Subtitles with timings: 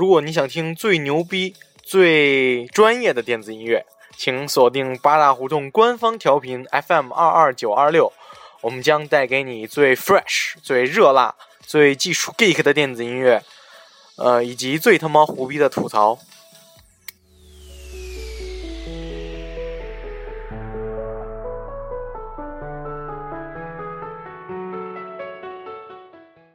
[0.00, 3.84] 如果你想听最牛逼、最专业的电子音乐，
[4.16, 8.10] 请锁定八大胡同官方调频 FM 二二九二六，
[8.62, 11.34] 我们将带给你最 fresh、最热辣、
[11.66, 13.42] 最技术 geek 的电子音乐，
[14.16, 16.18] 呃，以及最他妈胡逼的吐槽。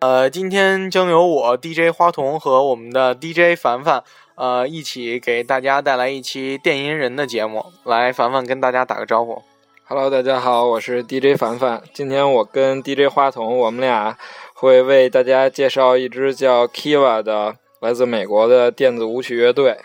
[0.05, 4.04] 呃，今天将由我 DJ 花童和我们的 DJ 凡凡，
[4.36, 7.66] 呃，一起给大家带来一期电音人的节目。
[7.86, 9.41] 来，凡凡跟大家打个招呼。
[9.86, 11.82] Hello，大家好，我是 DJ 凡凡。
[11.91, 14.16] 今天我跟 DJ 花童，我们俩
[14.54, 19.76] 会为大家介绍一支叫 Kiva 的来自美国的电子舞曲乐队。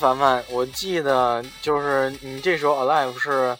[0.00, 3.54] 凡凡，我记得就是你这首《Alive》是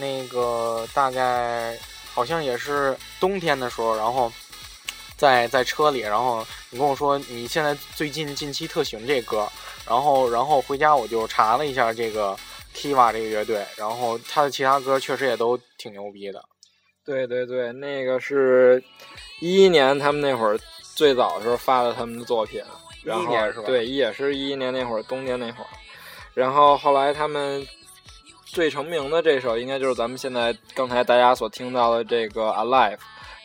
[0.00, 1.78] 那个大概
[2.12, 4.30] 好像也是冬天的时候，然后
[5.16, 9.48] 在在车里，然后你跟我说你现在最近近期特喜欢这歌，
[9.88, 12.36] 然后然后回家我就查了一下这个
[12.74, 16.44] Kiva 这个乐队，然后他的其他歌确实也都挺牛逼的。
[17.04, 18.82] 对对对，那个是
[19.40, 20.58] 一一年他们那会儿
[20.96, 22.60] 最早的时候发的他们的作品，
[23.04, 25.66] 然后年是吧对，也是一一年那会儿冬天那会儿，
[26.34, 27.64] 然后后来他们
[28.46, 32.96] 最成名的这首应该就是咱们现在刚才大家所听到的这个《Alive》，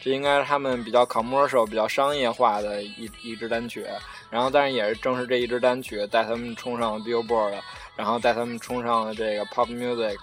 [0.02, 3.86] 这应该是他们比较 commercial、比较商业化的一一支单曲。
[4.30, 7.54] 然后，但是也是正是这一支单曲带他们冲上了 Billboard，
[7.96, 10.16] 然后带他们冲上了这个 Pop Music。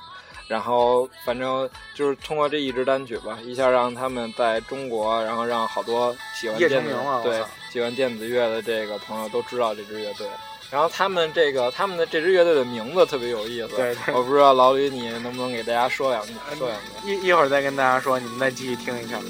[0.48, 6.90] 然后反正就是通过这一支单曲吧，一下让他们在中国，然后让好多喜欢夜电子
[7.24, 10.26] 对操喜欢电子乐的这个朋友都知道这支乐队。
[10.70, 17.12] 然后他们这个他们的这支乐队的名字特别有意思，对对我不知道老吕你能不能给大家说两句，说两句。
[17.12, 19.20] 一一会儿再跟大家说，你们再继续听一下。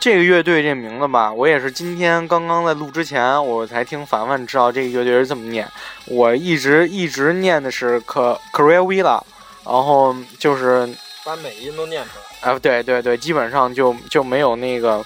[0.00, 5.68] 这个乐队这名字吧，我也是今天刚刚在录之前，我才听凡凡知道这个乐队是这么念。
[6.06, 9.22] 我一直一直念的是 K k r e v i l a
[9.66, 10.88] 然后就是，
[11.22, 12.50] 把每音都念出来。
[12.50, 15.04] 哎，对对对，基本上就就没有那个，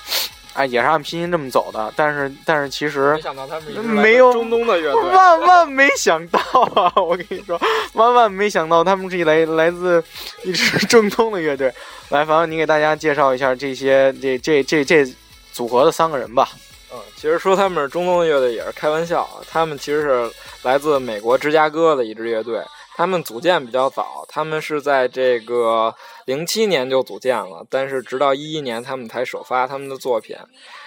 [0.54, 1.92] 哎，也是按拼音这么走的。
[1.94, 5.02] 但是但是其实没想到他们没有中东的乐队。
[5.10, 6.40] 万万没想到
[6.74, 6.92] 啊！
[6.96, 7.60] 我跟你说，
[7.92, 10.02] 万万没想到他们是一来来自
[10.44, 11.66] 一支 中东的乐队。
[12.10, 15.04] 来，凡凡，你给大家介绍一下这些这这这这
[15.52, 16.48] 组合的三个人吧。
[16.92, 20.30] 嗯，其实说他们是中东的乐队也是开玩笑，他们其实是
[20.62, 22.62] 来自美国芝加哥的一支乐队。
[22.96, 25.94] 他们组建比较早，他们是在这个
[26.26, 30.36] 零七年就组建了，但是直到一一年他们才首发他们的作品。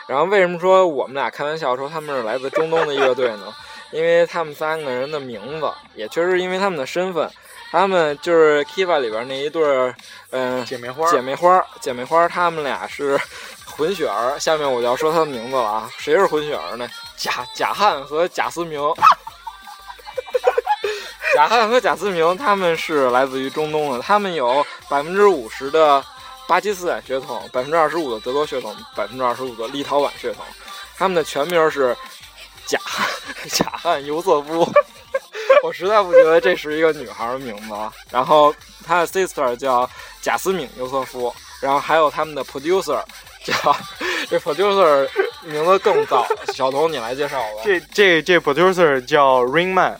[0.08, 3.54] 然后为什么说我们俩开玩笑说他们是来自中东的乐队呢？
[3.92, 7.30] 因为他们三个人的名字，也确实因为他们的身份，
[7.72, 9.96] 他们就是 Kiva 里边那一对儿，
[10.32, 13.18] 嗯、姐妹花，姐妹花，姐妹花他，们俩是
[13.66, 14.38] 混血儿。
[14.40, 16.88] 下面我就要说他的名字了啊，谁是混血儿呢？
[17.16, 18.82] 贾贾汉和贾思明。
[21.38, 26.04] 贾汉和贾思明他们是来自于中东的，他们有百分之五十的
[26.48, 30.44] 巴基斯坦血统，百分之二十五的德国血统，百分之二十五的立陶宛血统。
[30.98, 31.96] 他们的全名是
[32.66, 32.80] 贾
[33.52, 34.68] 贾汉尤瑟夫。
[35.62, 37.94] 我实在不觉得这是一个女孩的名字啊。
[38.10, 38.52] 然后
[38.84, 39.88] 他的 sister 叫
[40.24, 41.32] 贾斯敏尤瑟夫，
[41.62, 43.00] 然后还有他们的 producer
[43.44, 43.54] 叫
[44.28, 45.08] 这 producer
[45.44, 46.26] 名字更早。
[46.56, 47.62] 小童，你来介绍吧。
[47.64, 49.96] 这这这 producer 叫 Ringman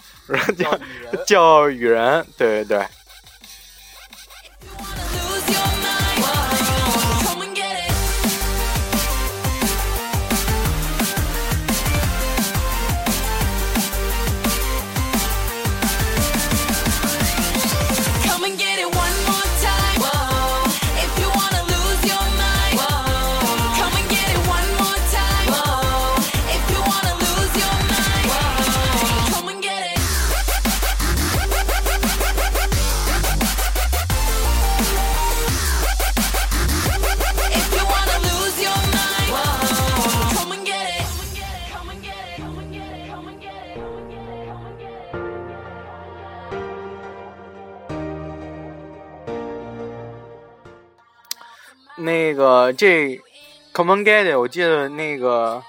[0.58, 0.72] 叫
[1.12, 1.24] 叫。
[1.26, 2.86] 叫雨人，对对对。
[52.48, 53.20] 个这
[53.74, 55.62] Come on Get It，我记得那个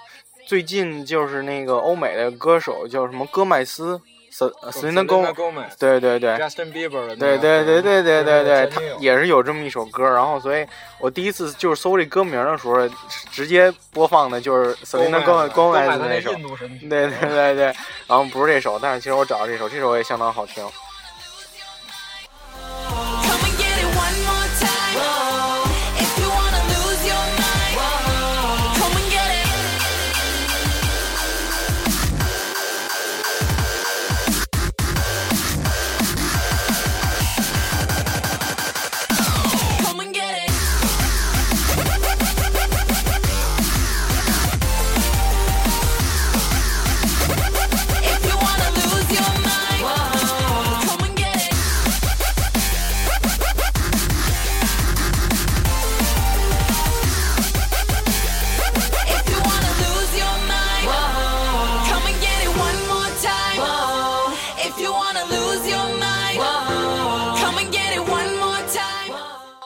[0.46, 4.00] 最近就是那个欧美的歌手叫什么戈麦斯
[4.32, 6.30] Selena Gomez，Gomez 对对对。
[6.36, 10.64] Justin Bieber 的对对对对对对对，他也是有这么一首歌，然后所以
[11.00, 12.88] 我第一次就是搜这歌名的时候，
[13.32, 16.32] 直接播放的就是 Selena Gomez 都 Gomez 那首。
[16.88, 17.64] 对对对对，
[18.06, 20.64] 然后不是这首，但是其实我找到这首，这首也相当好听。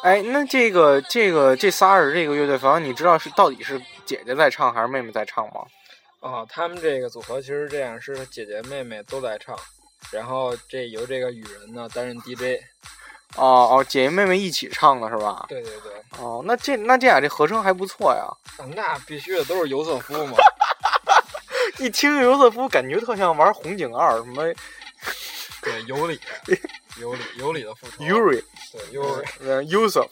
[0.03, 5.63] 哎，那这个这个这仨人这个乐队，反正你知道是到底是姐姐在唱还是妹妹在唱吗？
[6.21, 9.57] 哦，他们这个组合其实这样，是姐姐妹妹都在唱，
[10.11, 12.61] 然后这由这个雨人呢担任 DJ。
[13.37, 15.47] 哦哦，姐姐妹妹一起唱的是吧？
[15.49, 18.27] 对对对，哦，那这那这俩这合声还不错呀。
[18.59, 20.37] 啊那必须的，都是尤瑟夫嘛。
[21.79, 24.45] 一听尤瑟夫，感觉特像玩红警二什么
[25.63, 26.21] 对，有理，
[27.01, 28.05] 有理，有理的复仇。
[28.05, 28.43] Yuri，
[28.73, 30.09] 对，Yuri，呃，Yusuf。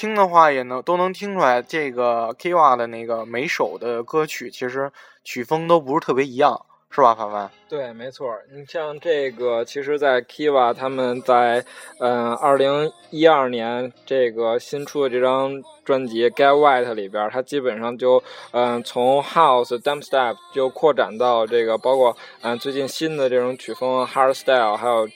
[0.00, 4.90] 听的话，也能都能听出来，这个 Kiva 的那个每首的歌曲，其实
[5.22, 6.58] 曲风都不是特别一样，
[6.90, 7.50] 是吧，凡凡？
[7.68, 8.34] 对，没错。
[8.50, 11.62] 你像这个，其实，在 Kiva 他们在
[11.98, 25.06] 嗯二零一二年这个新出的这张专辑《Get White》里边，它基本上就嗯从 House、Dubstep 就扩展到这个，包括嗯最近新的这种曲风 Hardstyle，还有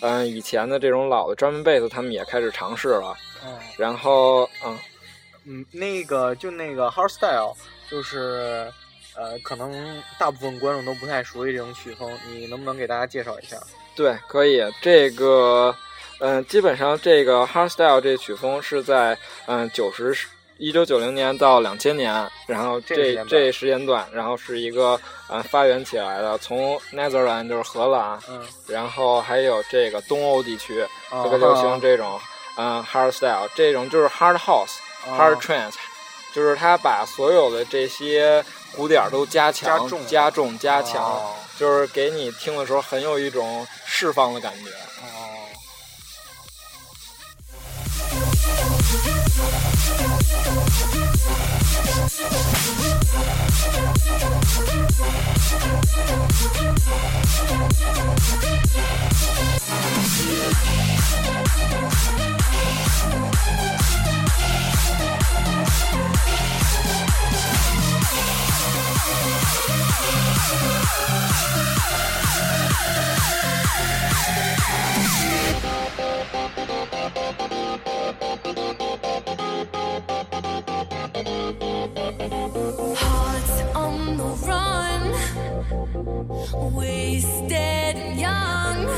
[0.00, 3.14] 嗯以前的这种老的 Drum Bass，他们也开始尝试了。
[3.44, 4.78] 嗯然后嗯，
[5.44, 7.54] 嗯，那个就那个 hardstyle，
[7.90, 8.72] 就是
[9.16, 13.56] 呃，可能大部分观众都不太熟悉这种曲风，你能不能给大家介绍一下？
[13.96, 14.62] 对，可以。
[14.80, 15.74] 这个，
[16.20, 19.16] 嗯、基本上这个 hardstyle 这曲风是在
[19.46, 20.16] 嗯九十
[20.58, 30.80] 一九九零年到两千年，然后这这这时间段，然后是一个嗯发源起来的，从 Netherlands 就是荷兰，嗯，然后还有这个东欧地区
[31.10, 32.20] 啊特别流行这种
[32.62, 34.72] 嗯 hard style，这种就是 hard house、
[35.06, 35.72] hard 哦 trance，
[36.34, 38.44] 就是他把所有的这些
[38.76, 44.70] 鼓点都加强、加重加重、加强，哦就是给你听的时候很有一种释放的感觉。
[45.00, 45.06] 哦。
[52.18, 52.50] Thank
[86.52, 88.88] wasted young.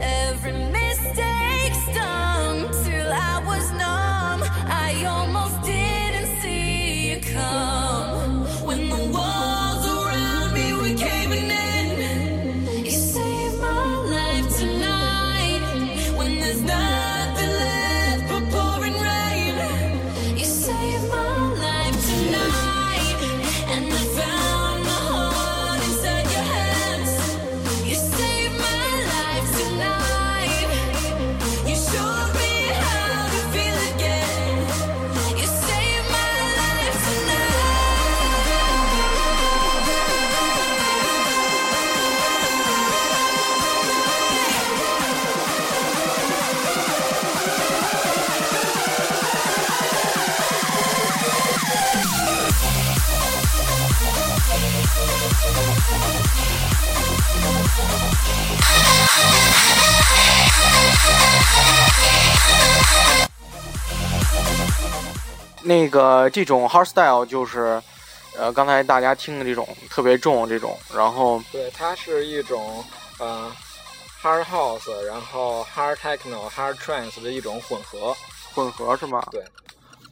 [0.00, 4.42] Every mistake stung till I was numb.
[4.66, 8.27] I almost didn't see you come.
[66.28, 67.82] 那个这种 hard style 就是，
[68.36, 72.84] 呃，刚才大家听的这种特别重这种，然后对，它是一种
[73.18, 73.50] 呃
[74.22, 78.14] hard house，然后 hard techno、hard trance 的一种混合。
[78.54, 79.24] 混合是吗？
[79.30, 79.42] 对。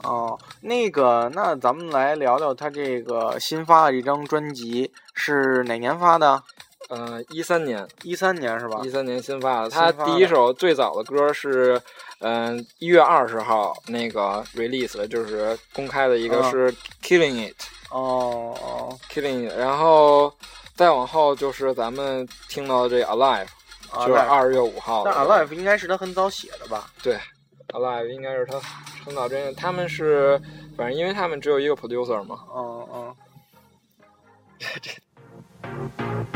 [0.02, 6.42] 哦，那个，那咱们来聊聊他这个新发的一张专辑是哪年发的？
[6.88, 8.88] 呃，一三年，一三年是吧一？
[8.88, 9.70] 三年新发的。
[9.70, 11.80] 他第一首最早的歌是，
[12.20, 17.56] 嗯、一月二十号那个 release 的，就是公开的一个嗯是 Killing It、
[17.90, 20.32] 哦哦，Killing It，然后
[20.76, 23.48] 再往后就是咱们听到的这 Alive，
[24.06, 25.12] 就是二月五号的。
[25.12, 26.88] 但 Alive 应该是他很早写的吧？
[27.02, 27.18] 对
[27.70, 28.60] ，Alive 应该是他
[29.04, 30.40] 很早真的，他们是
[30.76, 33.16] 反正因为他们只有一个 producer 嘛，嗯嗯。
[35.62, 36.26] I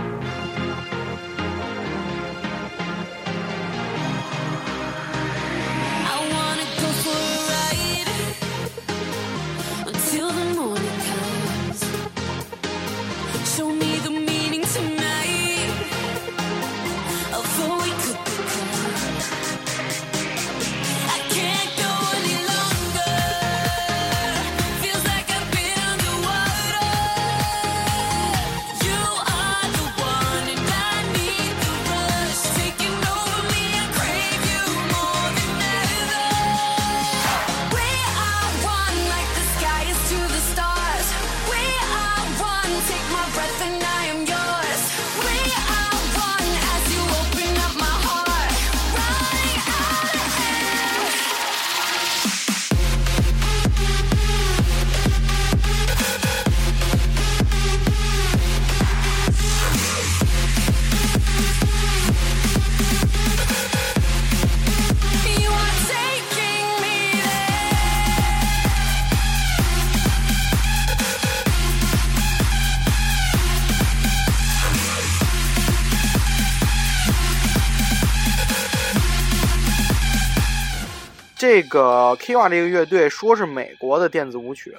[81.51, 84.73] 这个 Kiva 这个乐队说是美国的电子舞曲，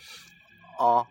[0.80, 1.06] 啊，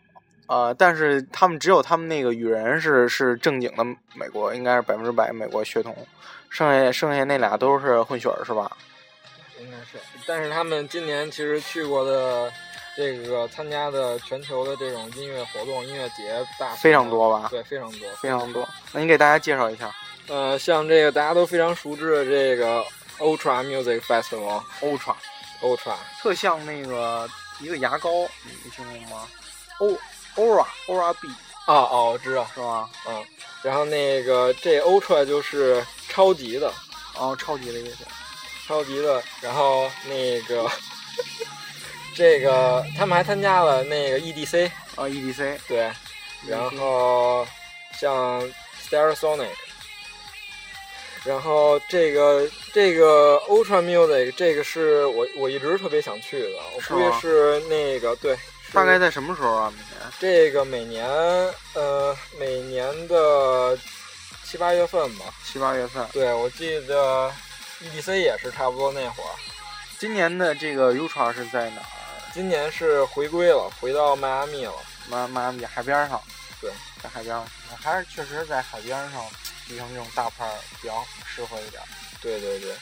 [0.46, 5.94] 呃，但是他们只有他们那个雨人是是正经的美国，应该是百分之百美国血统，
[6.48, 8.74] 剩下剩下那俩都是混血儿是吧？
[9.60, 9.98] 应该是。
[10.26, 12.50] 但是他们今年其实去过的
[12.96, 18.66] 这个参加的全球的这种音乐活动、音乐节大非常多吧对，非常多，非常多。
[18.92, 19.94] 那你给大家介绍一下
[20.28, 22.82] 呃，像这个大家都非常熟知的这个
[23.18, 24.62] Ultra Music Festival
[25.62, 27.28] Ultra，Ultra，特像那个
[27.60, 28.10] 一个牙膏，
[28.44, 29.28] 你你听过吗
[29.78, 29.98] ？O
[30.36, 31.28] Aura Aura B
[31.66, 32.88] 啊哦，我知道，是吧？
[33.06, 33.24] 嗯，
[33.62, 36.72] 然后那个这 Ultra 就是超级的，
[37.16, 38.04] 哦，超级的意思。
[38.66, 39.22] 超级的。
[39.40, 40.70] 然后那个
[42.14, 45.92] 这个他们还参加了那个 EDC，啊，EDC，对，
[46.46, 47.46] 然后
[47.98, 48.42] 像
[48.88, 49.50] Stereosonic，
[51.24, 58.38] 然后这个这个 Ultra Music 这个是我我一直特别想去的，我估计是那个对，
[58.72, 59.72] 大概在什么时候啊？
[59.76, 60.12] 每年？
[60.18, 61.06] 这个每年
[61.74, 63.78] 呃每年的
[64.44, 66.06] 七八月份吧，七八月份。
[66.12, 67.30] 对我记得
[67.82, 69.30] EDC 也是差不多那会儿。
[69.98, 71.86] 今年的这个 Ultra 是在哪儿？
[72.32, 74.74] 今年是回归了，回到迈阿密了。
[75.08, 76.20] 迈迈阿密海边上。
[76.60, 76.70] 对，
[77.02, 77.46] 在海边上，
[77.82, 79.22] 还是确实在海边上
[79.70, 81.80] 提成这种大牌比较适合一点。
[82.20, 82.74] 对对对。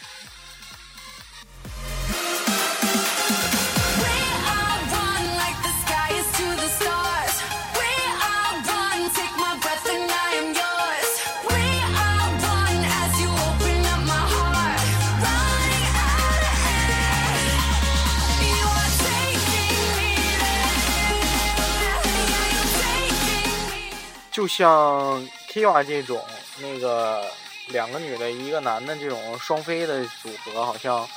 [24.38, 26.25] 就像 KIA 这种，
[26.61, 27.31] 那个
[27.69, 31.09] 两个女的一个男的这种双飞的组合，好像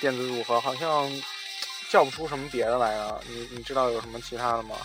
[0.00, 1.10] 电子组合好像
[1.90, 3.20] 叫不出什么别的来啊。
[3.28, 4.76] 你你知道有什么其他的吗？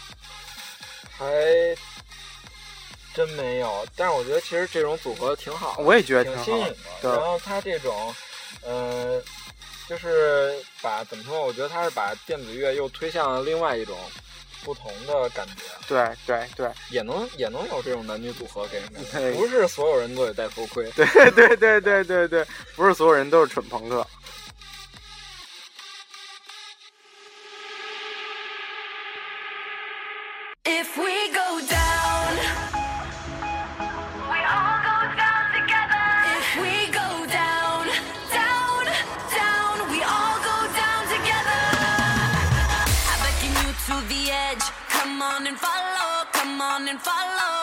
[1.17, 1.25] 还
[3.13, 3.85] 真没有。
[3.95, 7.17] 但是我觉得其实这种组合挺好的，我也觉得挺挺新颖的。
[7.17, 8.15] 然后他这种，
[8.61, 9.21] 呃，
[9.89, 11.45] 就是把怎么说？
[11.45, 13.97] 我觉得他是把电子乐又推向了另外一种
[14.63, 20.89] 不同的感觉，对对对也能也能有这种男女组合给人感觉，不是所有人都得戴头盔。
[20.91, 22.45] 对对对对对对，
[22.75, 24.05] 不是所有人都是蠢朋克。
[45.37, 47.56] On and follow, come on and follow.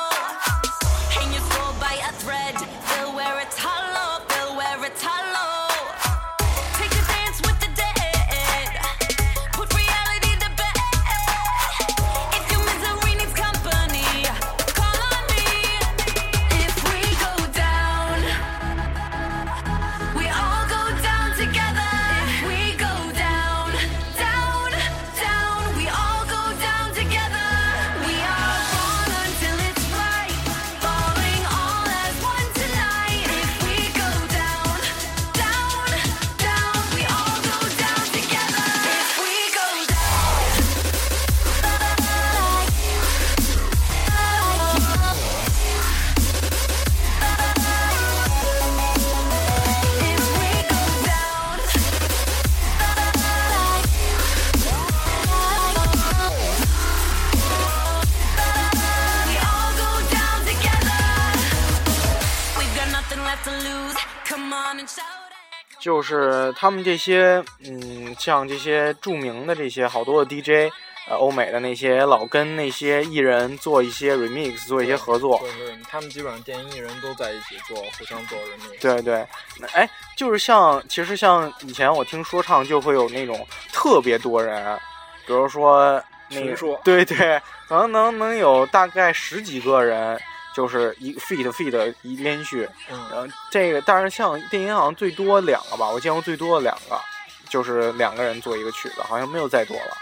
[66.04, 70.70] 就是他们这些，嗯，像这些著名的这些好多的 DJ，
[71.08, 75.38] 呃，欧美的那些老跟那些艺人做一些 remix，做一些合作。
[75.38, 78.82] 对对，他们基本上电音艺人都在一起做，互相做 remix。
[78.82, 79.26] 对对，
[79.58, 84.78] 那哎，就是像，其实像以前我听说唱就会有那种特别多人，
[85.26, 90.20] 比如说那个说，对对，可能能能有大概十几个人，
[90.54, 97.00] 就是一 feat feat 一连续，嗯，呃，这个但是像电音好像最多两个吧，我见过最多的两个，
[97.48, 99.96] 就是两个人做一个曲子，好像没有再多了。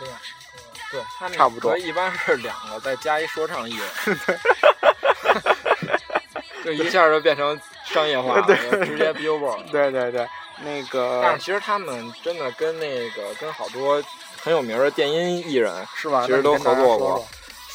[0.00, 0.18] 两个，
[0.92, 3.88] 对，他差不多一般是两个，再加一说唱艺人，
[6.64, 8.46] 就一下就变成商业化了，
[8.86, 9.64] 直接 Billboard。
[9.70, 10.26] 对对对，
[10.62, 14.00] 那个但是其实他们真的跟那个跟好多
[14.42, 16.22] 很有名的电音艺人，是吧？
[16.26, 17.26] 其实都合作过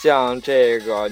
[0.01, 1.09] 像这个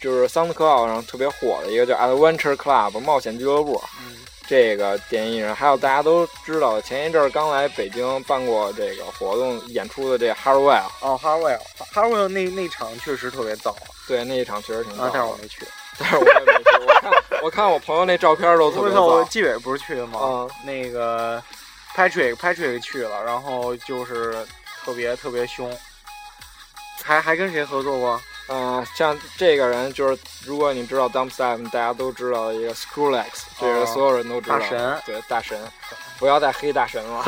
[0.00, 4.16] 就是 SoundCloud 上特别火的一个叫 Adventure Club 冒险俱乐部，嗯，
[4.48, 12.28] 这个电音艺人，还有大家都知道的，前一阵儿刚来北京办过这个活动演出的这 Hardwell，哦 h a r w e l l h a r w e l l
[12.28, 13.74] 那那场确实特别燥
[14.08, 15.66] 对那一场确实挺啊，燥的但是我没去。
[16.00, 19.28] 但是我也没去，我看我看我朋友那照片都特别燥。
[19.28, 20.18] 纪委不是去的吗？
[20.22, 21.42] 嗯那个
[21.94, 24.46] Patrick Patrick 去了，然后就是
[24.82, 25.70] 特别特别凶。
[27.02, 28.20] 还还跟谁合作过？
[28.52, 34.62] 嗯、像这个人就是，如果你知道 Dump Step，大家都知道的一个 Skrillex，这哦是所有人都知道的。
[34.62, 35.58] 大神对大神，
[36.18, 37.24] 不要再黑大神了。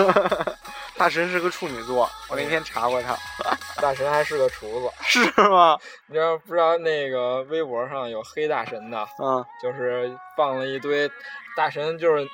[0.98, 3.16] 大神是个处女座，我那天查过他，
[3.80, 5.78] 大神还是个厨子， 是吗？
[6.06, 11.08] 你要不知道那个微博上有黑大神的，嗯，就是放了一堆
[11.56, 12.26] 大神，就是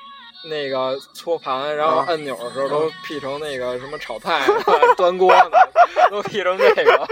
[0.49, 4.45] 那个搓盘，然后啊按钮的时候都 P 成那个什么炒菜、
[4.97, 5.69] 端锅的，
[6.09, 7.07] 都 P 成这个。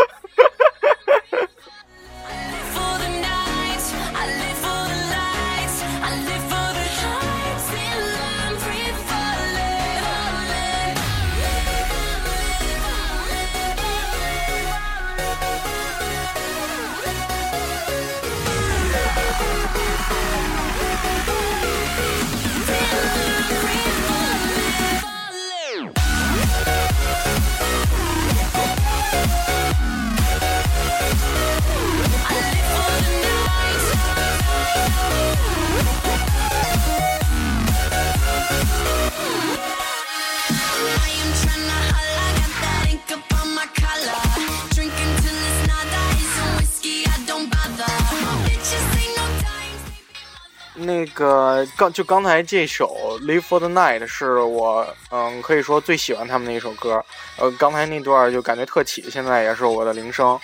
[51.78, 57.04] 刚就刚才这首《Live for the Night》是我嗯可以说最喜欢他们的一首歌，
[57.38, 60.38] 呃刚才那段就感觉特起，现在也是我的铃声。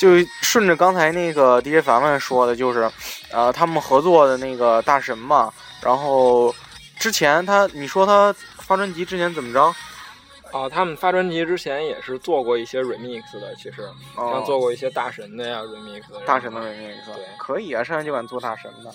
[0.00, 0.08] 就
[0.40, 2.90] 顺着刚才那个 DJ 凡凡说的，就是
[3.30, 6.52] 呃他们合作的那个大神嘛，然后
[6.98, 9.72] 之前他你说他发专辑之前怎么着？
[10.50, 16.02] 啊，他们发专辑之前也是做过一些 remix 的，其实哦像做过一些大神的呀 remix。
[16.26, 18.90] 大神的 remix，对可以啊，上来就敢做大神的。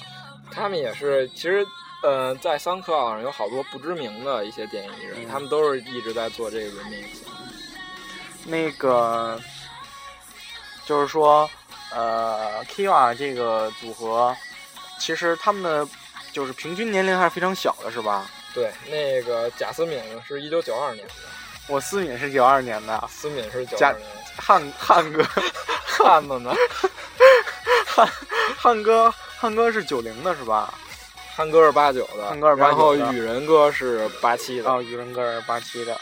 [0.52, 1.66] 他们也是，其实，
[2.04, 7.06] 呃，在 SoundCloud 上有好多不知名的一些电影艺人，嗯他们都是一直在做这个 remix。
[8.46, 9.40] 那个
[10.86, 11.50] 就是说，
[11.92, 14.36] 呃，Kiva 这个组合，
[15.00, 15.88] 其实他们的
[16.32, 18.26] 就是平均年龄还是非常小的，是吧？
[18.54, 21.14] 对，那个贾思敏是一九九二年的，
[21.68, 25.24] 我思敏是九二年的，思敏是九贾二年的，汉汉哥，
[25.86, 26.54] 汉子呢？
[27.86, 28.08] 汉
[28.58, 30.74] 汉哥，汉哥是九零的是吧？
[31.36, 34.70] 汉哥是八九的，汉哥是八九的然后雨人哥是八七的。
[34.70, 35.96] 啊，雨人哥是八七的。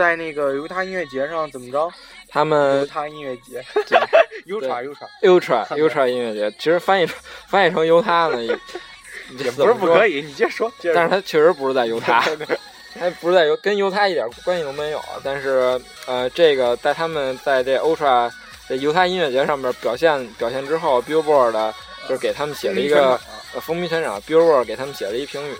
[0.00, 1.92] 在那个犹他音乐节上怎么着？
[2.26, 3.98] 他们犹他音乐节， 对
[4.46, 7.16] 犹他犹他，Ultra 汉哥 Ultra 音乐节，其实翻译成
[7.48, 8.48] 翻译成犹他呢，也
[9.44, 10.72] 也不是不可以，你接着说。
[10.94, 12.20] 但是他确实不是在犹他。
[12.24, 12.58] 对对
[12.98, 18.28] 它不是在犹跟犹他一点关系都没有啊，但是呃，这个在他们在这 Ultra
[18.68, 21.72] 这犹他音乐节上面表现表现之后，Billboard 的
[22.08, 23.20] 就是给他们写了一个
[23.54, 25.54] 呃风靡全场，Billboard 给他们写了一评语，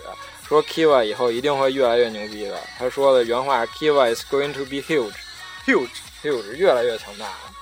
[0.51, 2.59] 说 Kiva 以后一定会越来越牛逼的。
[2.77, 5.13] 他说的原话：Kiva is going to be huge。
[5.65, 7.53] huge，huge 越来越强大了。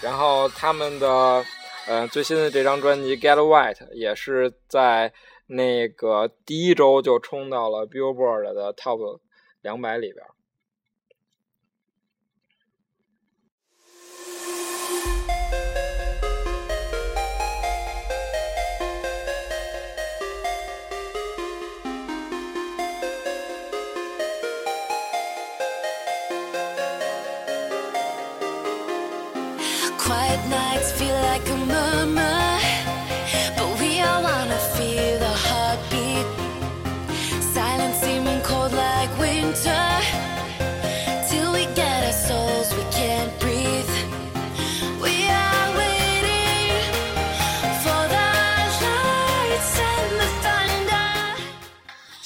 [0.00, 1.44] 然后他们的
[1.88, 5.12] 呃最新的这张专辑《Get White》也是在
[5.48, 9.18] 那个第一周就冲到了 Billboard 的 Top
[9.60, 10.24] 两百里边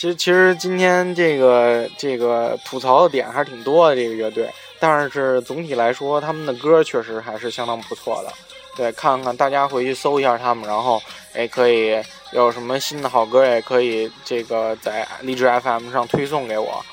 [0.07, 8.33] 其实其实今天这个这个吐槽的点还是挺多的，这个乐队，但是总体来说，他们的歌确实还是相当不错的。
[8.77, 11.03] 对，看看大家回去搜一下他们，然后
[11.35, 16.85] 也可以有什么新的好歌，也可以这个在荔枝 FM 上推送给我。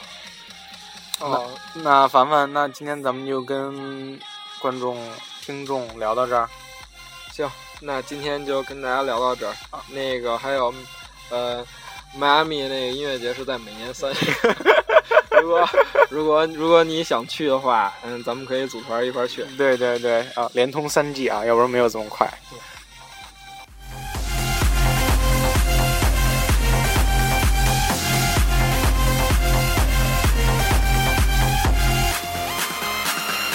[1.19, 1.45] 哦，
[1.75, 4.19] 那凡凡，那今天咱们就跟
[4.59, 4.97] 观众、
[5.41, 6.49] 听众聊到这儿。
[7.31, 7.47] 行，
[7.79, 9.53] 那今天就跟大家聊到这儿。
[9.89, 10.73] 那个还有，
[11.29, 11.63] 呃，
[12.17, 14.17] 迈阿密那个音乐节是在每年三月。
[15.41, 15.69] 如果
[16.09, 19.43] 如果如果你想去的话，嗯，咱们可以组团一块儿去。
[19.57, 22.25] 对对对，啊，连通三 G 啊，要不然没有这么快。
[22.49, 22.57] 对